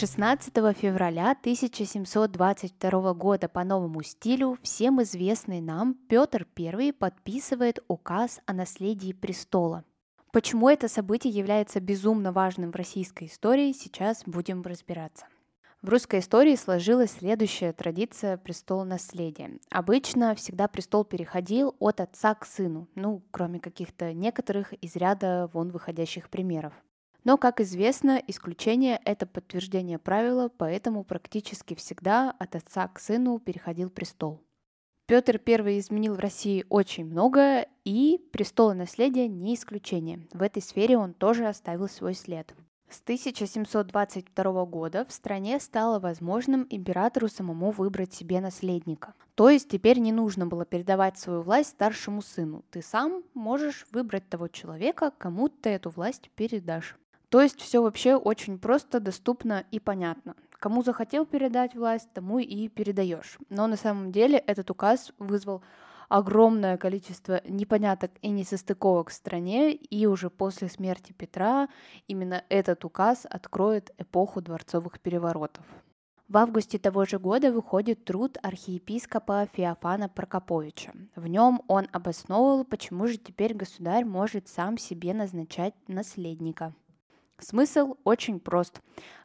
[0.00, 8.54] 16 февраля 1722 года по новому стилю всем известный нам Петр I подписывает указ о
[8.54, 9.84] наследии престола.
[10.32, 15.26] Почему это событие является безумно важным в российской истории, сейчас будем разбираться.
[15.82, 19.58] В русской истории сложилась следующая традиция престола наследия.
[19.70, 25.70] Обычно всегда престол переходил от отца к сыну, ну, кроме каких-то некоторых из ряда вон
[25.70, 26.72] выходящих примеров.
[27.24, 33.90] Но, как известно, исключение– это подтверждение правила, поэтому практически всегда от отца к сыну переходил
[33.90, 34.40] престол.
[35.06, 40.26] Петр I изменил в России очень многое, и престол наследия не исключение.
[40.32, 42.54] В этой сфере он тоже оставил свой след.
[42.88, 49.14] С 1722 года в стране стало возможным императору самому выбрать себе наследника.
[49.36, 52.64] То есть теперь не нужно было передавать свою власть старшему сыну.
[52.70, 56.96] Ты сам можешь выбрать того человека, кому ты эту власть передашь.
[57.30, 60.34] То есть все вообще очень просто, доступно и понятно.
[60.50, 63.38] Кому захотел передать власть, тому и передаешь.
[63.48, 65.62] Но на самом деле этот указ вызвал
[66.08, 71.68] огромное количество непоняток и несостыковок в стране, и уже после смерти Петра
[72.08, 75.64] именно этот указ откроет эпоху дворцовых переворотов.
[76.26, 80.92] В августе того же года выходит труд архиепископа Феофана Прокоповича.
[81.14, 86.74] В нем он обосновывал, почему же теперь государь может сам себе назначать наследника.
[87.40, 88.80] Смысл очень прост.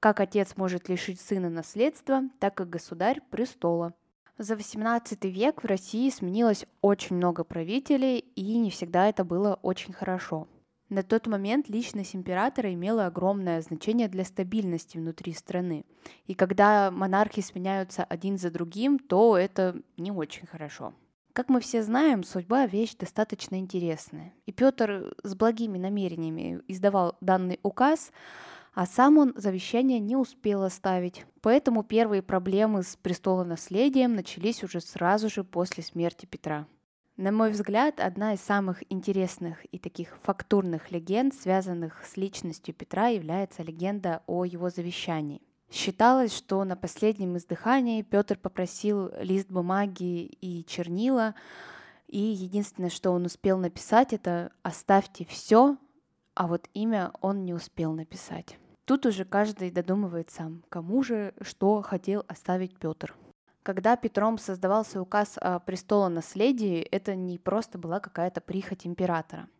[0.00, 3.94] Как отец может лишить сына наследства, так и государь престола.
[4.38, 9.92] За XVIII век в России сменилось очень много правителей, и не всегда это было очень
[9.92, 10.46] хорошо.
[10.88, 15.84] На тот момент личность императора имела огромное значение для стабильности внутри страны.
[16.26, 20.94] И когда монархи сменяются один за другим, то это не очень хорошо.
[21.38, 24.34] Как мы все знаем, судьба– вещь достаточно интересная.
[24.46, 28.10] И Петр с благими намерениями издавал данный указ,
[28.74, 31.26] а сам он завещание не успел оставить.
[31.40, 36.66] Поэтому первые проблемы с престолонаследием начались уже сразу же после смерти Петра.
[37.16, 43.10] На мой взгляд, одна из самых интересных и таких фактурных легенд, связанных с личностью Петра,
[43.10, 45.40] является легенда о его завещании.
[45.70, 51.34] Считалось, что на последнем издыхании Петр попросил лист бумаги и чернила,
[52.06, 55.76] и единственное, что он успел написать, это «оставьте все»,
[56.34, 58.58] а вот имя он не успел написать.
[58.86, 63.14] Тут уже каждый додумывает сам, кому же что хотел оставить Петр.
[63.62, 69.48] Когда Петром создавался указ о престолонаследии, это не просто была какая-то прихоть императора–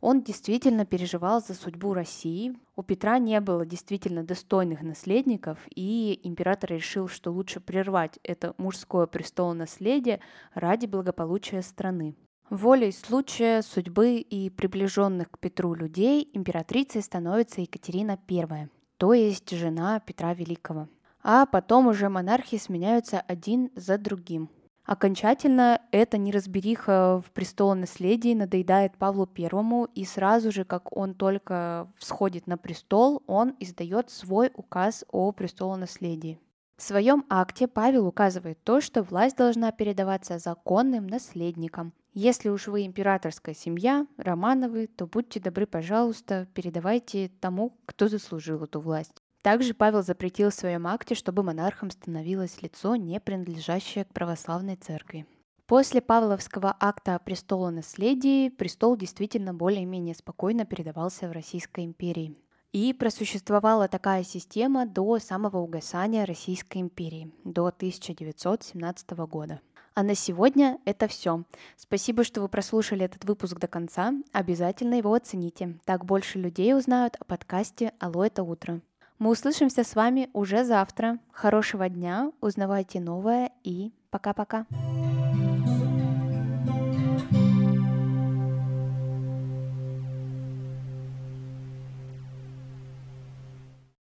[0.00, 2.56] он действительно переживал за судьбу России.
[2.74, 9.06] У Петра не было действительно достойных наследников, и император решил, что лучше прервать это мужское
[9.06, 10.20] престолонаследие
[10.54, 12.16] ради благополучия страны.
[12.48, 20.00] Волей случая, судьбы и приближенных к Петру людей императрицей становится Екатерина I, то есть жена
[20.00, 20.88] Петра Великого.
[21.22, 24.48] А потом уже монархи сменяются один за другим–
[24.90, 32.48] Окончательно эта неразбериха в престолонаследии надоедает Павлу Первому, и сразу же, как он только всходит
[32.48, 36.40] на престол, он издает свой указ о престолонаследии.
[36.76, 41.92] В своем акте Павел указывает то, что власть должна передаваться законным наследникам.
[42.12, 48.80] Если уж вы императорская семья, Романовы, то будьте добры, пожалуйста, передавайте тому, кто заслужил эту
[48.80, 49.19] власть.
[49.42, 55.26] Также Павел запретил в своем акте, чтобы монархом становилось лицо, не принадлежащее к православной церкви.
[55.66, 62.36] После Павловского акта о престолонаследии престол действительно более-менее спокойно передавался в Российской империи.
[62.72, 69.60] И просуществовала такая система до самого угасания Российской империи, до 1917 года.
[69.94, 71.44] А на сегодня это все.
[71.76, 74.12] Спасибо, что вы прослушали этот выпуск до конца.
[74.32, 75.78] Обязательно его оцените.
[75.84, 78.80] Так больше людей узнают о подкасте «Алло, это утро».
[79.20, 81.18] Мы услышимся с вами уже завтра.
[81.30, 84.64] Хорошего дня, узнавайте новое и пока-пока.